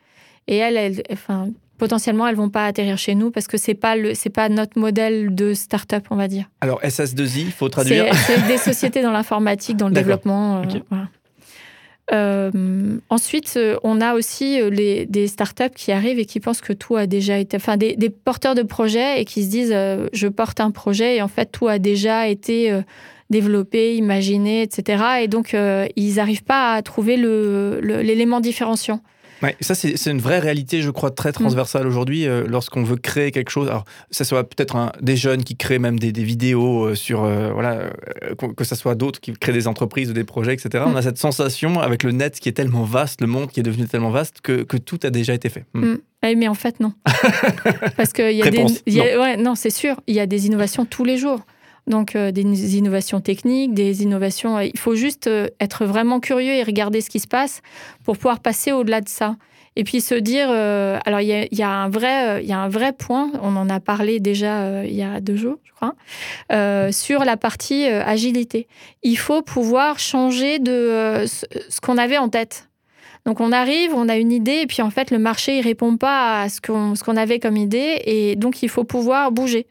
et 0.47 0.61
enfin, 1.11 1.47
potentiellement 1.77 2.27
elles 2.27 2.35
vont 2.35 2.49
pas 2.49 2.65
atterrir 2.65 2.97
chez 2.97 3.15
nous 3.15 3.31
parce 3.31 3.47
que 3.47 3.57
c'est 3.57 3.73
pas 3.73 3.95
le 3.95 4.13
c'est 4.13 4.29
pas 4.29 4.49
notre 4.49 4.79
modèle 4.79 5.33
de 5.33 5.53
start-up 5.53 6.05
on 6.09 6.15
va 6.15 6.27
dire. 6.27 6.45
Alors 6.61 6.81
SS2I, 6.81 7.39
il 7.39 7.51
faut 7.51 7.69
traduire. 7.69 8.13
C'est 8.27 8.47
des 8.47 8.57
sociétés 8.57 9.01
dans 9.01 9.11
l'informatique, 9.11 9.77
dans 9.77 9.87
le 9.87 9.93
développement. 9.93 10.61
Euh, 10.61 10.95
euh, 12.11 12.97
ensuite, 13.09 13.53
euh, 13.57 13.77
on 13.83 14.01
a 14.01 14.13
aussi 14.13 14.59
les, 14.69 15.05
des 15.05 15.27
startups 15.27 15.73
qui 15.75 15.91
arrivent 15.91 16.19
et 16.19 16.25
qui 16.25 16.39
pensent 16.39 16.61
que 16.61 16.73
tout 16.73 16.95
a 16.95 17.07
déjà 17.07 17.37
été, 17.37 17.57
enfin 17.57 17.77
des, 17.77 17.95
porteurs 18.09 18.55
de 18.55 18.63
projets 18.63 19.21
et 19.21 19.25
qui 19.25 19.43
se 19.43 19.49
disent 19.49 19.75
je 20.13 20.27
porte 20.27 20.59
un 20.59 20.71
projet 20.71 21.17
et 21.17 21.21
en 21.21 21.27
fait 21.27 21.51
tout 21.51 21.67
a 21.67 21.79
déjà 21.79 22.27
été 22.27 22.81
développé, 23.29 23.95
imaginé, 23.95 24.61
etc. 24.61 25.03
Et 25.21 25.27
donc 25.27 25.55
ils 25.95 26.15
n'arrivent 26.15 26.43
pas 26.43 26.73
à 26.73 26.81
trouver 26.81 27.17
l'élément 27.17 28.41
différenciant. 28.41 29.01
Ouais, 29.43 29.57
ça, 29.59 29.75
c'est 29.75 30.09
une 30.09 30.21
vraie 30.21 30.39
réalité, 30.39 30.81
je 30.81 30.89
crois, 30.89 31.11
très 31.11 31.33
transversale 31.33 31.85
aujourd'hui. 31.85 32.25
Euh, 32.25 32.45
lorsqu'on 32.47 32.83
veut 32.83 32.95
créer 32.95 33.31
quelque 33.31 33.49
chose, 33.49 33.67
alors, 33.67 33.83
ça 34.09 34.23
soit 34.23 34.45
peut-être 34.45 34.93
des 35.01 35.17
jeunes 35.17 35.43
qui 35.43 35.57
créent 35.57 35.79
même 35.79 35.99
des, 35.99 36.11
vidéos 36.23 36.85
euh, 36.85 36.95
sur, 36.95 37.25
euh, 37.25 37.51
voilà, 37.51 37.89
que 38.55 38.63
ce 38.63 38.75
soit 38.75 38.95
d'autres 38.95 39.19
qui 39.19 39.33
créent 39.33 39.51
des 39.51 39.67
entreprises 39.67 40.09
ou 40.09 40.13
des 40.13 40.23
projets, 40.23 40.53
etc. 40.53 40.85
On 40.87 40.95
a 40.95 41.01
cette 41.01 41.17
sensation 41.17 41.81
avec 41.81 42.03
le 42.03 42.11
net 42.11 42.39
qui 42.39 42.47
est 42.47 42.53
tellement 42.53 42.83
vaste, 42.83 43.19
le 43.19 43.27
monde 43.27 43.49
qui 43.49 43.59
est 43.59 43.63
devenu 43.63 43.85
tellement 43.85 44.11
vaste, 44.11 44.39
que, 44.41 44.63
que 44.63 44.77
tout 44.77 44.99
a 45.03 45.09
déjà 45.09 45.33
été 45.33 45.49
fait. 45.49 45.65
Mm. 45.73 45.83
Mm. 45.83 45.99
mais 46.37 46.47
en 46.47 46.53
fait, 46.53 46.79
non. 46.79 46.93
Parce 47.97 48.13
qu'il 48.13 48.31
y 48.31 48.43
a 48.43 48.49
des. 48.49 48.63
non, 48.63 49.21
ouais, 49.21 49.35
non 49.35 49.55
c'est 49.55 49.71
sûr, 49.71 49.99
il 50.07 50.15
y 50.15 50.21
a 50.21 50.25
des 50.25 50.47
innovations 50.47 50.85
tous 50.85 51.03
les 51.03 51.17
jours. 51.17 51.41
Donc 51.87 52.15
des 52.15 52.77
innovations 52.77 53.19
techniques, 53.19 53.73
des 53.73 54.03
innovations. 54.03 54.59
il 54.59 54.79
faut 54.79 54.95
juste 54.95 55.29
être 55.59 55.85
vraiment 55.85 56.19
curieux 56.19 56.53
et 56.53 56.63
regarder 56.63 57.01
ce 57.01 57.09
qui 57.09 57.19
se 57.19 57.27
passe 57.27 57.61
pour 58.03 58.15
pouvoir 58.17 58.39
passer 58.39 58.71
au-delà 58.71 59.01
de 59.01 59.09
ça. 59.09 59.35
Et 59.75 59.83
puis 59.83 60.01
se 60.01 60.15
dire, 60.15 60.49
alors 60.49 61.19
il 61.19 61.47
y 61.51 61.63
a, 61.63 61.69
un 61.69 61.89
vrai, 61.89 62.41
il 62.43 62.47
y 62.47 62.53
a 62.53 62.59
un 62.59 62.69
vrai 62.69 62.93
point. 62.93 63.31
On 63.41 63.55
en 63.55 63.69
a 63.69 63.79
parlé 63.79 64.19
déjà 64.19 64.85
il 64.85 64.93
y 64.93 65.03
a 65.03 65.19
deux 65.19 65.35
jours, 65.35 65.57
je 65.63 65.71
crois, 65.73 66.91
sur 66.91 67.25
la 67.25 67.37
partie 67.37 67.85
agilité. 67.85 68.67
Il 69.01 69.17
faut 69.17 69.41
pouvoir 69.41 69.99
changer 69.99 70.59
de 70.59 71.25
ce 71.25 71.81
qu'on 71.81 71.97
avait 71.97 72.17
en 72.17 72.29
tête. 72.29 72.69
Donc 73.25 73.39
on 73.39 73.51
arrive, 73.51 73.93
on 73.93 74.09
a 74.09 74.17
une 74.17 74.31
idée, 74.33 74.61
et 74.63 74.67
puis 74.67 74.81
en 74.81 74.89
fait 74.89 75.09
le 75.09 75.17
marché 75.17 75.57
il 75.57 75.61
répond 75.61 75.95
pas 75.95 76.41
à 76.41 76.49
ce 76.49 76.59
qu'on 76.59 77.17
avait 77.17 77.39
comme 77.39 77.55
idée, 77.57 78.01
et 78.05 78.35
donc 78.35 78.63
il 78.63 78.69
faut 78.69 78.83
pouvoir 78.83 79.31
bouger. 79.31 79.65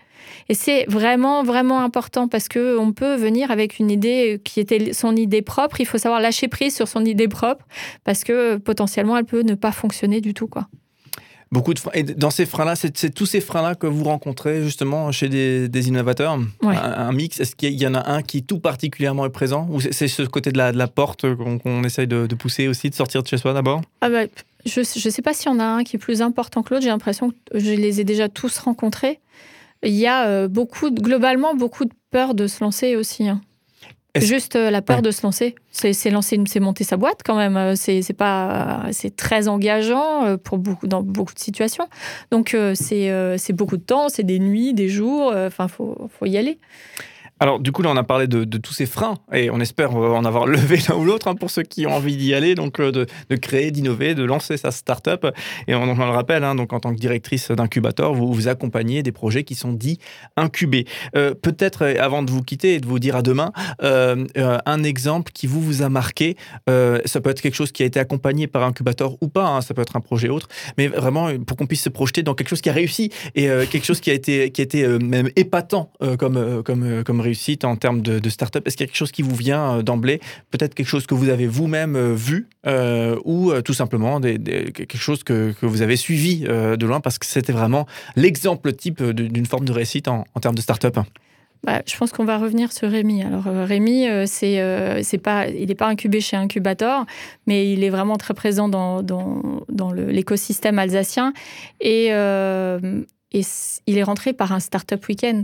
Et 0.48 0.54
c'est 0.54 0.84
vraiment, 0.88 1.42
vraiment 1.42 1.80
important 1.80 2.28
parce 2.28 2.48
que 2.48 2.78
on 2.78 2.92
peut 2.92 3.14
venir 3.16 3.50
avec 3.50 3.78
une 3.78 3.90
idée 3.90 4.40
qui 4.44 4.60
était 4.60 4.92
son 4.92 5.16
idée 5.16 5.42
propre. 5.42 5.80
Il 5.80 5.86
faut 5.86 5.98
savoir 5.98 6.20
lâcher 6.20 6.48
prise 6.48 6.74
sur 6.74 6.88
son 6.88 7.04
idée 7.04 7.28
propre 7.28 7.66
parce 8.04 8.24
que 8.24 8.56
potentiellement, 8.56 9.16
elle 9.16 9.24
peut 9.24 9.42
ne 9.42 9.54
pas 9.54 9.72
fonctionner 9.72 10.20
du 10.20 10.34
tout, 10.34 10.48
quoi. 10.48 10.68
Beaucoup 11.52 11.74
de 11.74 11.78
freins. 11.78 11.92
Et 11.92 12.02
dans 12.02 12.30
ces 12.30 12.46
freins-là, 12.46 12.76
c'est 12.76 13.14
tous 13.14 13.26
ces 13.26 13.42
freins-là 13.42 13.74
que 13.74 13.86
vous 13.86 14.04
rencontrez 14.04 14.62
justement 14.62 15.12
chez 15.12 15.28
des, 15.28 15.88
innovateurs? 15.88 16.38
Un, 16.62 17.12
mix? 17.12 17.40
Est-ce 17.40 17.54
qu'il 17.54 17.74
y 17.74 17.86
en 17.86 17.94
a 17.94 18.10
un 18.10 18.22
qui 18.22 18.42
tout 18.42 18.58
particulièrement 18.58 19.26
est 19.26 19.30
présent? 19.30 19.68
Ou 19.70 19.78
c'est 19.82 20.08
ce 20.08 20.22
côté 20.22 20.50
de 20.50 20.56
la, 20.56 20.72
de 20.72 20.78
la 20.78 20.88
porte 20.88 21.26
qu'on 21.34 21.84
essaye 21.84 22.06
de, 22.06 22.26
pousser 22.34 22.68
aussi, 22.68 22.88
de 22.88 22.94
sortir 22.94 23.22
de 23.22 23.28
chez 23.28 23.36
soi 23.36 23.52
d'abord? 23.52 23.82
Ah 24.00 24.08
bah, 24.08 24.22
Je 24.64 24.80
ne 24.80 24.84
sais 24.84 25.20
pas 25.22 25.34
s'il 25.34 25.52
y 25.52 25.54
en 25.54 25.58
a 25.58 25.64
un 25.64 25.84
qui 25.84 25.96
est 25.96 25.98
plus 25.98 26.22
important 26.22 26.62
que 26.62 26.72
l'autre. 26.72 26.84
J'ai 26.84 26.90
l'impression 26.90 27.28
que 27.30 27.58
je 27.58 27.72
les 27.72 28.00
ai 28.00 28.04
déjà 28.04 28.30
tous 28.30 28.56
rencontrés. 28.56 29.20
Il 29.82 29.94
y 29.94 30.06
a 30.06 30.26
euh, 30.26 30.48
beaucoup, 30.48 30.90
globalement, 30.90 31.54
beaucoup 31.54 31.84
de 31.84 31.92
peur 32.10 32.34
de 32.34 32.46
se 32.46 32.62
lancer 32.62 32.96
aussi. 32.96 33.28
Hein. 33.28 33.40
Juste 34.16 34.56
euh, 34.56 34.70
la 34.70 34.82
peur 34.82 35.02
de 35.02 35.10
se 35.10 35.22
lancer. 35.22 35.54
C'est 35.70 36.10
lancer, 36.10 36.38
c'est 36.46 36.60
monter 36.60 36.84
sa 36.84 36.96
boîte 36.96 37.22
quand 37.24 37.36
même. 37.36 37.56
Euh, 37.56 37.74
c'est 37.74 38.12
pas, 38.12 38.84
c'est 38.92 39.16
très 39.16 39.48
engageant 39.48 40.36
pour 40.38 40.58
beaucoup 40.58 40.86
dans 40.86 41.02
beaucoup 41.02 41.34
de 41.34 41.38
situations. 41.38 41.88
Donc 42.30 42.56
c'est 42.74 43.52
beaucoup 43.52 43.76
de 43.76 43.82
temps, 43.82 44.08
c'est 44.08 44.22
des 44.22 44.38
nuits, 44.38 44.74
des 44.74 44.88
jours. 44.88 45.32
Enfin, 45.34 45.66
faut, 45.68 46.08
faut 46.18 46.26
y 46.26 46.36
aller. 46.36 46.58
Alors, 47.42 47.58
du 47.58 47.72
coup, 47.72 47.82
là, 47.82 47.90
on 47.90 47.96
a 47.96 48.04
parlé 48.04 48.28
de, 48.28 48.44
tous 48.58 48.72
ces 48.72 48.86
freins 48.86 49.18
et 49.32 49.50
on 49.50 49.58
espère 49.58 49.96
euh, 49.96 50.14
en 50.14 50.24
avoir 50.24 50.46
levé 50.46 50.78
l'un 50.88 50.94
ou 50.94 51.04
l'autre 51.04 51.26
hein, 51.26 51.34
pour 51.34 51.50
ceux 51.50 51.64
qui 51.64 51.88
ont 51.88 51.92
envie 51.92 52.16
d'y 52.16 52.34
aller, 52.34 52.54
donc 52.54 52.78
euh, 52.78 52.92
de, 52.92 53.36
créer, 53.36 53.72
d'innover, 53.72 54.14
de 54.14 54.22
lancer 54.22 54.56
sa 54.56 54.70
start-up. 54.70 55.26
Et 55.66 55.74
on, 55.74 55.86
le 55.86 56.04
rappelle, 56.04 56.44
hein, 56.44 56.54
donc 56.54 56.72
en 56.72 56.78
tant 56.78 56.94
que 56.94 57.00
directrice 57.00 57.50
d'incubateur, 57.50 58.14
vous, 58.14 58.32
vous 58.32 58.46
accompagnez 58.46 59.02
des 59.02 59.10
projets 59.10 59.42
qui 59.42 59.56
sont 59.56 59.72
dits 59.72 59.98
incubés. 60.36 60.84
Euh, 61.16 61.34
peut-être, 61.34 61.84
avant 61.98 62.22
de 62.22 62.30
vous 62.30 62.42
quitter 62.42 62.74
et 62.74 62.80
de 62.80 62.86
vous 62.86 63.00
dire 63.00 63.16
à 63.16 63.22
demain, 63.22 63.50
un 63.80 64.84
exemple 64.84 65.32
qui 65.32 65.48
vous, 65.48 65.60
vous 65.60 65.82
a 65.82 65.88
marqué, 65.88 66.36
ça 66.68 67.20
peut 67.20 67.30
être 67.30 67.40
quelque 67.40 67.56
chose 67.56 67.72
qui 67.72 67.82
a 67.82 67.86
été 67.86 67.98
accompagné 67.98 68.46
par 68.46 68.62
incubateur 68.62 69.16
ou 69.20 69.26
pas, 69.26 69.48
hein, 69.48 69.62
ça 69.62 69.74
peut 69.74 69.82
être 69.82 69.96
un 69.96 70.00
projet 70.00 70.28
autre, 70.28 70.46
mais 70.78 70.86
vraiment 70.86 71.30
pour 71.44 71.56
qu'on 71.56 71.66
puisse 71.66 71.82
se 71.82 71.88
projeter 71.88 72.22
dans 72.22 72.34
quelque 72.34 72.48
chose 72.48 72.60
qui 72.60 72.70
a 72.70 72.72
réussi 72.72 73.10
et 73.34 73.48
quelque 73.68 73.84
chose 73.84 74.00
qui 74.00 74.10
a 74.10 74.14
été, 74.14 74.52
qui 74.52 74.60
a 74.60 74.64
été 74.64 74.86
même 74.86 75.28
épatant 75.34 75.90
comme, 76.18 76.62
comme, 76.62 77.02
comme 77.02 77.20
réussite 77.20 77.31
en 77.64 77.76
termes 77.76 78.00
de, 78.00 78.28
start-up? 78.28 78.66
Est-ce 78.66 78.76
qu'il 78.76 78.84
y 78.84 78.86
a 78.86 78.88
quelque 78.88 78.96
chose 78.96 79.12
qui 79.12 79.22
vous 79.22 79.34
vient 79.34 79.78
euh, 79.78 79.82
d'emblée? 79.82 80.20
Peut-être 80.50 80.74
quelque 80.74 80.86
chose 80.86 81.06
que 81.06 81.14
vous 81.14 81.28
avez 81.28 81.46
vous-même 81.46 81.96
euh, 81.96 82.14
vu 82.14 82.48
euh, 82.66 83.18
ou 83.24 83.52
tout 83.62 83.74
simplement 83.74 84.20
quelque 84.20 84.98
chose 84.98 85.24
que, 85.24 85.54
vous 85.62 85.82
avez 85.82 85.96
suivi 85.96 86.40
de 86.40 86.86
loin 86.86 87.00
parce 87.00 87.18
que 87.18 87.26
c'était 87.26 87.52
vraiment 87.52 87.86
l'exemple 88.16 88.72
type 88.72 89.02
d'une 89.02 89.46
forme 89.46 89.64
de 89.64 89.72
réussite 89.72 90.08
en, 90.08 90.24
termes 90.40 90.54
de 90.54 90.60
start-up? 90.60 90.98
Bah, 91.64 91.82
je 91.86 91.96
pense 91.96 92.10
qu'on 92.12 92.24
va 92.24 92.38
revenir 92.38 92.72
sur 92.72 92.90
Rémi. 92.90 93.22
Alors 93.22 93.44
Rémi, 93.44 94.06
c'est 94.26 95.20
pas, 95.22 95.48
il 95.48 95.68
n'est 95.68 95.74
pas 95.74 95.88
incubé 95.88 96.20
chez 96.20 96.36
Incubator, 96.36 97.06
mais 97.46 97.72
il 97.72 97.84
est 97.84 97.90
vraiment 97.90 98.16
très 98.16 98.34
présent 98.34 98.68
dans 98.68 99.92
l'écosystème 99.92 100.78
alsacien 100.78 101.32
et, 101.80 102.06
et 102.08 103.42
il 103.86 103.98
est 103.98 104.02
rentré 104.02 104.32
par 104.32 104.52
un 104.52 104.60
startup 104.60 105.06
week-end. 105.08 105.42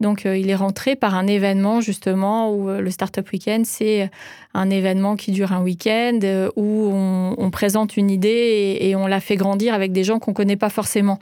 Donc, 0.00 0.26
euh, 0.26 0.36
il 0.36 0.50
est 0.50 0.56
rentré 0.56 0.94
par 0.94 1.14
un 1.14 1.26
événement, 1.26 1.80
justement, 1.80 2.52
où 2.52 2.68
euh, 2.68 2.80
le 2.80 2.90
Startup 2.90 3.26
Weekend, 3.32 3.64
c'est 3.64 4.10
un 4.52 4.68
événement 4.68 5.16
qui 5.16 5.32
dure 5.32 5.52
un 5.52 5.62
week-end, 5.62 6.18
euh, 6.22 6.50
où 6.54 6.90
on, 6.92 7.50
présente 7.50 7.96
une 7.96 8.10
idée 8.10 8.76
et, 8.80 8.94
on 8.96 9.06
la 9.06 9.20
fait 9.20 9.36
grandir 9.36 9.72
avec 9.72 9.92
des 9.92 10.04
gens 10.04 10.18
qu'on 10.18 10.32
ne 10.32 10.36
connaît 10.36 10.56
pas 10.56 10.68
forcément. 10.68 11.18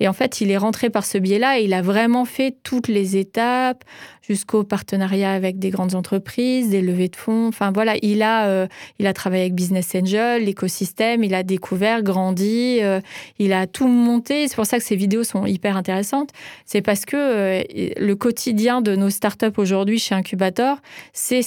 Et 0.00 0.08
en 0.08 0.14
fait, 0.14 0.40
il 0.40 0.50
est 0.50 0.56
rentré 0.56 0.88
par 0.88 1.04
ce 1.04 1.18
biais-là 1.18 1.58
et 1.58 1.64
il 1.64 1.74
a 1.74 1.82
vraiment 1.82 2.24
fait 2.24 2.56
toutes 2.62 2.88
les 2.88 3.18
étapes 3.18 3.84
jusqu'au 4.26 4.64
partenariat 4.64 5.32
avec 5.32 5.58
des 5.58 5.70
grandes 5.70 5.94
entreprises, 5.94 6.70
des 6.70 6.80
levées 6.80 7.08
de 7.08 7.16
fonds. 7.16 7.48
Enfin, 7.48 7.70
voilà, 7.72 7.94
il 8.00 8.22
a, 8.22 8.66
il 8.98 9.06
a 9.06 9.12
travaillé 9.12 9.42
avec 9.42 9.54
Business 9.54 9.94
Angel, 9.94 10.44
l'écosystème, 10.44 11.22
il 11.22 11.34
a 11.34 11.42
découvert, 11.42 12.02
grandi, 12.02 12.80
il 13.38 13.52
a 13.52 13.66
tout 13.66 13.86
monté. 13.86 14.48
C'est 14.48 14.56
pour 14.56 14.66
ça 14.66 14.78
que 14.78 14.84
ces 14.84 14.96
vidéos 14.96 15.24
sont 15.24 15.44
hyper 15.44 15.76
intéressantes. 15.76 16.30
C'est 16.64 16.80
parce 16.80 17.04
que 17.04 17.64
le 18.00 18.14
le 18.14 18.16
quotidien 18.16 18.80
de 18.80 18.94
nos 18.94 19.10
startups 19.10 19.58
aujourd'hui 19.58 19.98
chez 19.98 20.14
Incubator, 20.14 20.78
c'est 21.12 21.42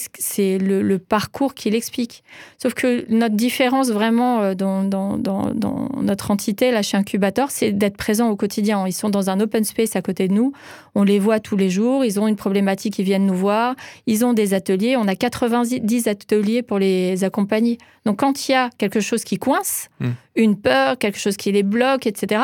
le, 0.57 0.81
le 0.81 0.99
parcours 0.99 1.53
qui 1.53 1.69
l'explique. 1.69 2.23
Sauf 2.61 2.73
que 2.73 3.09
notre 3.09 3.35
différence 3.35 3.89
vraiment 3.89 4.41
euh, 4.41 4.53
dans, 4.53 4.83
dans, 4.83 5.15
dans, 5.17 5.53
notre 6.01 6.29
entité 6.29 6.71
là 6.71 6.81
chez 6.81 6.97
Incubator, 6.97 7.51
c'est 7.51 7.71
d'être 7.71 7.95
présent 7.95 8.29
au 8.29 8.35
quotidien. 8.35 8.85
Ils 8.85 8.91
sont 8.91 9.09
dans 9.09 9.29
un 9.29 9.39
open 9.39 9.63
space 9.63 9.95
à 9.95 10.01
côté 10.01 10.27
de 10.27 10.33
nous, 10.33 10.51
on 10.93 11.03
les 11.03 11.19
voit 11.19 11.39
tous 11.39 11.55
les 11.55 11.69
jours, 11.69 12.03
ils 12.03 12.19
ont 12.19 12.27
une 12.27 12.35
problématique, 12.35 12.66
ils 12.73 13.03
viennent 13.03 13.25
nous 13.25 13.35
voir, 13.35 13.75
ils 14.05 14.25
ont 14.25 14.33
des 14.33 14.53
ateliers, 14.53 14.95
on 14.97 15.07
a 15.07 15.15
90 15.15 16.07
ateliers 16.07 16.61
pour 16.61 16.79
les 16.79 17.23
accompagner. 17.23 17.77
Donc 18.05 18.19
quand 18.19 18.47
il 18.47 18.51
y 18.51 18.55
a 18.55 18.69
quelque 18.77 18.99
chose 18.99 19.23
qui 19.23 19.37
coince, 19.37 19.89
hmm. 19.99 20.11
une 20.35 20.55
peur, 20.57 20.97
quelque 20.97 21.19
chose 21.19 21.37
qui 21.37 21.51
les 21.51 21.63
bloque, 21.63 22.07
etc., 22.07 22.41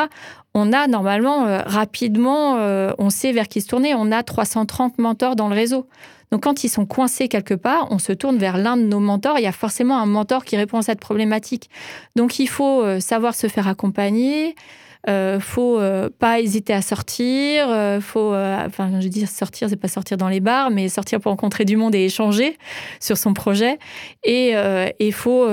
on 0.54 0.72
a 0.72 0.88
normalement 0.88 1.48
euh, 1.48 1.62
rapidement, 1.66 2.58
euh, 2.58 2.92
on 3.00 3.10
sait 3.10 3.32
vers 3.32 3.48
qui 3.48 3.62
se 3.62 3.68
tourner. 3.68 3.96
On 3.96 4.12
a 4.12 4.22
330 4.24 5.00
mentors 5.00 5.36
dans 5.36 5.50
le 5.50 5.56
réseau. 5.56 5.88
Donc 6.32 6.44
quand 6.44 6.64
ils 6.64 6.70
sont 6.70 6.86
coincés 6.86 7.28
quelque 7.28 7.54
part, 7.54 7.88
on 7.92 8.00
se 8.00 8.12
tourne 8.12 8.38
vers 8.38 8.58
l'un 8.58 8.78
de 8.78 8.84
nos 8.84 9.00
mentors. 9.00 9.38
Il 9.38 9.44
y 9.44 9.48
a 9.48 9.52
forcément 9.52 10.00
un 10.00 10.06
mentor 10.06 10.46
qui 10.46 10.58
répond 10.58 10.80
à 10.80 10.82
cette 10.82 11.00
problématique. 11.00 11.70
Donc 12.16 12.40
il 12.40 12.48
faut 12.48 12.82
euh, 12.82 13.00
savoir 13.00 13.36
se 13.36 13.48
faire 13.48 13.68
accompagner. 13.68 14.56
Euh, 15.10 15.40
faut 15.40 15.80
pas 16.20 16.40
hésiter 16.40 16.74
à 16.74 16.82
sortir, 16.82 17.68
faut, 18.02 18.34
enfin, 18.34 19.02
je 19.02 19.08
dis 19.08 19.26
sortir, 19.26 19.70
c'est 19.70 19.76
pas 19.76 19.88
sortir 19.88 20.18
dans 20.18 20.30
les 20.30 20.40
bars, 20.40 20.70
mais 20.72 20.90
sortir 20.90 21.20
pour 21.20 21.32
rencontrer 21.32 21.66
du 21.66 21.78
monde 21.78 21.94
et 21.96 22.06
échanger 22.06 22.58
sur 23.00 23.18
son 23.18 23.34
projet. 23.34 23.78
Et 24.24 24.54
il 25.00 25.14
faut, 25.14 25.48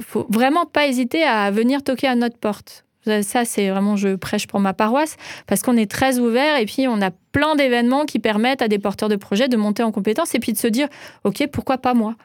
faut 0.00 0.26
vraiment 0.30 0.66
pas 0.66 0.86
hésiter 0.86 1.22
à 1.22 1.50
venir 1.50 1.82
toquer 1.82 2.08
à 2.08 2.14
notre 2.14 2.38
porte. 2.38 2.86
Ça, 3.22 3.44
c'est 3.44 3.70
vraiment, 3.70 3.96
je 3.96 4.16
prêche 4.16 4.46
pour 4.46 4.58
ma 4.58 4.74
paroisse, 4.74 5.16
parce 5.46 5.62
qu'on 5.62 5.76
est 5.76 5.90
très 5.90 6.18
ouvert 6.18 6.58
et 6.58 6.66
puis 6.66 6.88
on 6.88 7.00
a 7.00 7.10
plein 7.32 7.54
d'événements 7.54 8.04
qui 8.04 8.18
permettent 8.18 8.62
à 8.62 8.68
des 8.68 8.78
porteurs 8.78 9.08
de 9.08 9.16
projets 9.16 9.48
de 9.48 9.56
monter 9.56 9.82
en 9.82 9.92
compétence 9.92 10.34
et 10.34 10.40
puis 10.40 10.52
de 10.52 10.58
se 10.58 10.66
dire, 10.66 10.88
OK, 11.24 11.46
pourquoi 11.52 11.78
pas 11.78 11.94
moi? 11.94 12.16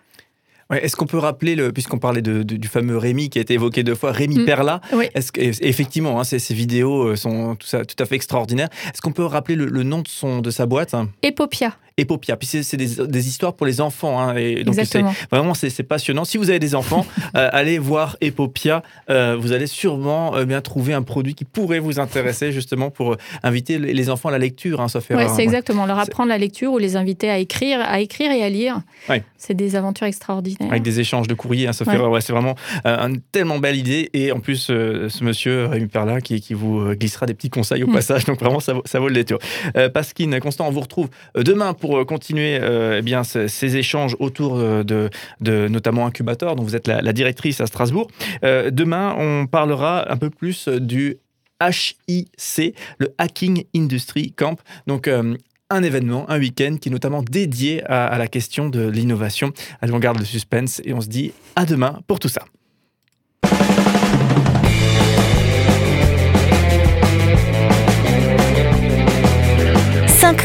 Est-ce 0.72 0.96
qu'on 0.96 1.06
peut 1.06 1.18
rappeler, 1.18 1.56
le, 1.56 1.72
puisqu'on 1.72 2.00
parlait 2.00 2.22
du 2.22 2.68
fameux 2.68 2.98
Rémi 2.98 3.30
qui 3.30 3.40
a 3.40 3.42
été 3.42 3.54
évoqué 3.54 3.84
deux 3.84 3.96
fois, 3.96 4.12
Rémi 4.12 4.40
mm. 4.40 4.46
Perla 4.46 4.82
est-ce 5.14 5.32
que, 5.32 5.42
Effectivement, 5.42 6.20
hein, 6.20 6.24
ces, 6.24 6.54
vidéos 6.54 7.10
euh, 7.10 7.16
sont 7.16 7.56
tout, 7.56 7.68
ça, 7.68 7.86
tout, 7.86 8.02
à 8.02 8.06
fait 8.06 8.16
extraordinaires. 8.16 8.70
Est-ce 8.88 9.02
qu'on 9.02 9.12
peut 9.12 9.26
rappeler 9.26 9.56
le, 9.56 9.84
nom 9.84 10.02
de, 10.02 10.08
son, 10.08 10.40
de 10.40 10.52
sa 10.52 10.66
boîte? 10.66 10.96
Epopia. 11.24 11.74
Epopia. 11.98 12.38
Puis 12.38 12.48
c'est 12.48 12.78
des, 12.78 13.28
histoires 13.28 13.54
pour 13.54 13.66
les 13.66 13.82
enfants. 13.82 14.20
Hein, 14.20 14.36
et 14.36 14.64
donc 14.64 14.76
vraiment, 15.32 15.54
c'est 15.54 15.84
passionnant. 15.84 16.26
Si 16.26 16.38
vous 16.38 16.50
avez 16.50 16.60
des 16.60 16.76
enfants, 16.76 17.06
euh, 17.36 17.50
allez 17.52 17.80
voir 17.80 18.18
Epopia. 18.22 18.82
Euh, 19.10 19.38
vous 19.40 19.52
allez 19.52 19.68
sûrement 19.68 20.36
euh, 20.36 20.46
bien 20.46 20.62
trouver 20.62 20.94
un 20.94 21.02
produit 21.02 21.36
qui 21.36 21.46
pourrait 21.46 21.80
vous 21.80 22.00
intéresser 22.00 22.52
justement 22.52 22.90
pour 22.90 23.18
inviter 23.44 23.78
les 23.78 24.10
enfants 24.10 24.30
à 24.30 24.32
la 24.32 24.38
lecture. 24.38 24.82
Hein, 24.82 24.88
ça 24.88 25.02
fait. 25.02 25.16
c'est 25.36 25.44
exactement. 25.44 25.86
Leur 25.86 26.00
apprendre 26.00 26.30
la 26.30 26.38
lecture 26.38 26.72
ou 26.74 26.78
les 26.78 26.96
inviter 26.96 27.30
à 27.30 27.38
écrire, 27.38 27.80
à 27.82 28.00
écrire 28.00 28.32
et 28.32 28.44
à 28.44 28.50
lire. 28.50 28.82
C'est 29.38 29.54
des 29.54 29.76
aventures 29.76 30.08
extraordinaires. 30.08 30.70
Avec 30.70 30.84
des 30.84 31.00
échanges 31.00 31.28
de 31.28 31.34
courriers. 31.34 31.68
Hein, 31.68 31.74
ça 31.74 31.86
fait. 31.86 31.98
c'est 32.22 32.34
vraiment 32.34 32.56
une 32.86 33.20
tellement 33.32 33.60
belle 33.60 33.78
idée. 33.78 34.10
Et 34.14 34.32
en 34.32 34.40
plus, 34.40 34.58
ce 34.58 35.24
monsieur 35.24 35.66
Rémi 35.66 35.88
Perla 35.88 36.22
qui, 36.22 36.40
qui, 36.42 36.54
vous 36.54 36.94
glissera 36.94 37.26
des 37.26 37.34
petits 37.34 37.50
conseils 37.50 37.84
au 37.84 37.88
mm. 37.88 37.94
passage. 37.94 38.26
Donc 38.26 38.40
vraiment, 38.40 38.60
ça, 38.60 38.74
ça 38.86 39.00
vaut 39.00 39.08
le 39.08 39.14
détour. 39.14 39.40
Pasquine, 39.94 40.40
Constant, 40.40 40.68
on 40.68 40.72
vous 40.72 40.80
retrouve 40.80 41.10
demain 41.36 41.74
pour 41.82 41.98
euh, 41.98 42.06
continuer 42.06 42.58
euh, 42.62 43.00
eh 43.00 43.02
bien, 43.02 43.26
ces, 43.26 43.76
échanges 43.76 44.16
autour 44.20 44.58
euh, 44.58 44.84
de, 44.84 45.68
notamment 45.68 46.06
Incubator, 46.06 46.56
dont 46.56 46.64
vous 46.64 46.78
êtes 46.78 46.88
la, 46.88 47.12
directrice 47.12 47.60
à 47.60 47.68
Strasbourg. 47.68 48.08
demain, 48.42 49.16
on 49.18 49.48
parlera 49.48 50.10
un 50.10 50.16
peu 50.16 50.30
plus 50.30 50.70
du 50.70 51.18
HIC, 51.62 52.76
le 53.00 53.14
Hacking 53.18 53.66
Industry 53.76 54.32
Camp. 54.32 54.60
Donc, 54.88 55.08
un 55.08 55.84
événement, 55.84 56.30
un 56.30 56.40
week-end 56.40 56.78
qui 56.80 56.90
est 56.90 56.92
notamment 56.92 57.24
dédié 57.24 57.84
à, 57.86 58.08
à 58.08 58.18
la 58.18 58.28
question 58.28 58.70
de 58.70 58.88
l'innovation. 58.88 59.52
Allez, 59.82 59.92
on 59.94 60.00
garde 60.00 60.20
le 60.20 60.26
suspense 60.26 60.82
et 60.86 60.94
on 60.94 61.02
se 61.02 61.08
dit 61.08 61.34
à 61.56 61.66
demain 61.66 62.00
pour 62.08 62.20
tout 62.20 62.30
ça. 62.30 62.46